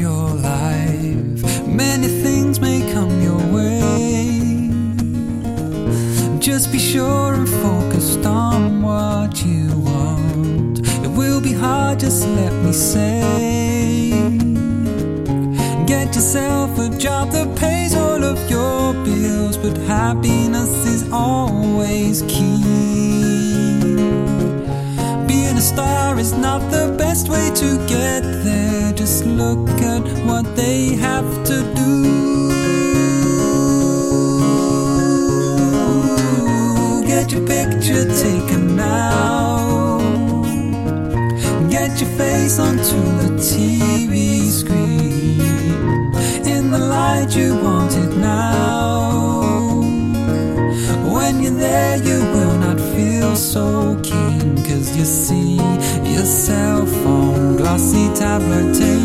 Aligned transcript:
your 0.00 0.30
life. 0.30 1.66
Many 1.66 2.08
things 2.08 2.58
may 2.58 2.80
come 2.94 3.20
your 3.20 3.42
way. 3.52 4.70
Just 6.40 6.72
be 6.72 6.78
sure 6.78 7.34
and 7.34 7.46
focused 7.46 8.24
on 8.24 8.80
what 8.80 9.44
you 9.44 9.68
want. 9.80 10.80
It 11.04 11.10
will 11.10 11.42
be 11.42 11.52
hard, 11.52 12.00
just 12.00 12.26
let 12.28 12.52
me 12.64 12.72
say. 12.72 14.10
Get 15.86 16.14
yourself 16.14 16.78
a 16.78 16.88
job 16.96 17.32
that 17.32 17.54
pays 17.58 17.94
all 17.94 18.24
of 18.24 18.38
your 18.50 18.94
bills, 19.04 19.58
but 19.58 19.76
happiness 19.98 20.72
is 20.86 21.12
always 21.12 22.22
key. 22.22 22.62
Being 25.28 25.56
a 25.58 25.66
star 25.72 26.18
is 26.18 26.32
not 26.32 26.60
the 26.70 26.94
best 26.96 27.28
way 27.28 27.50
to 27.54 27.68
get 27.86 28.22
there. 28.44 28.92
Just 28.94 29.26
look 29.26 29.79
at 30.06 30.24
what 30.26 30.56
they 30.56 30.94
have 30.96 31.30
to 31.44 31.56
do. 31.74 31.92
Get 37.06 37.32
your 37.32 37.46
picture 37.46 38.04
taken 38.24 38.76
now. 38.76 39.98
Get 41.68 42.00
your 42.00 42.10
face 42.10 42.58
onto 42.58 43.00
the 43.22 43.30
TV 43.48 44.48
screen. 44.48 45.40
In 46.46 46.70
the 46.70 46.78
light 46.78 47.36
you 47.36 47.54
want 47.56 47.92
it 47.96 48.16
now. 48.16 49.80
When 51.14 51.42
you're 51.42 51.52
there, 51.52 51.96
you 51.98 52.18
will 52.34 52.56
not 52.58 52.78
feel 52.94 53.36
so 53.36 53.98
keen. 54.02 54.56
Cause 54.56 54.96
you 54.96 55.04
see 55.04 55.56
yourself 56.14 56.90
on 57.06 57.56
glossy 57.56 58.08
tablet 58.14 58.74
tables. 58.74 58.99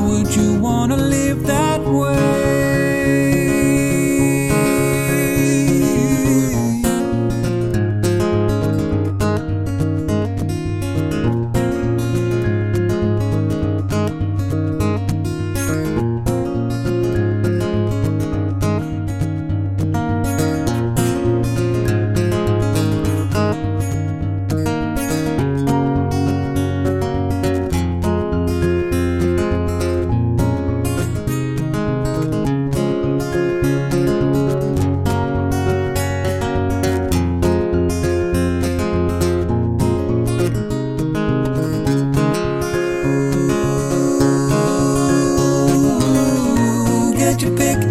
Would 0.00 0.34
you 0.34 0.54
wanna 0.54 0.96
live 0.96 1.46
that 1.46 1.80
way? 1.80 2.59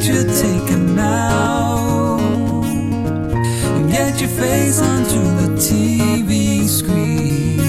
Your 0.10 0.24
picture 0.24 0.42
taken 0.42 0.96
now. 0.96 2.18
And 3.76 3.92
get 3.92 4.20
your 4.20 4.30
face 4.30 4.82
onto 4.82 5.22
the 5.42 5.50
TV 5.58 6.68
screen. 6.68 7.60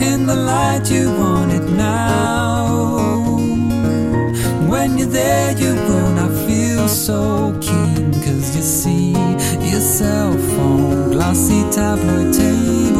In 0.00 0.26
the 0.26 0.34
light, 0.34 0.90
you 0.90 1.10
want 1.10 1.52
it 1.52 1.68
now. 1.70 3.38
When 4.68 4.98
you're 4.98 5.08
there, 5.08 5.52
you 5.52 5.74
will 5.74 6.12
not 6.12 6.32
feel 6.46 6.88
so 6.88 7.52
keen. 7.60 8.12
Cause 8.12 8.56
you 8.56 8.62
see 8.62 9.12
yourself 9.70 10.40
on 10.58 11.10
glossy 11.12 11.62
tabloid 11.70 12.34
tables. 12.34 12.95